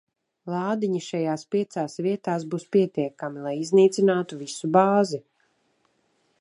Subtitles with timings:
[0.51, 5.25] Lādiņi šajās piecās vietās būs pietiekami, lai iznīcinātu visu bāzi.